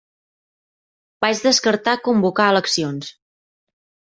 [1.27, 3.13] Vaig descartar convocar eleccions.